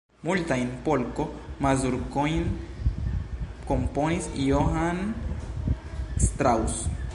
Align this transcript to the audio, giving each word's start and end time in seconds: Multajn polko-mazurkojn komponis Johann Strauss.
Multajn 0.27 0.69
polko-mazurkojn 0.85 2.47
komponis 3.73 4.31
Johann 4.47 5.05
Strauss. 6.29 6.85